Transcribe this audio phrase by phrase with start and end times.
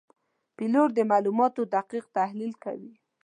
[0.57, 2.93] پیلوټ د معلوماتو دقیق تحلیل کوي.